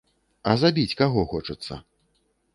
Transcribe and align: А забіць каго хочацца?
А 0.53 0.55
забіць 0.61 0.95
каго 1.03 1.27
хочацца? 1.35 1.81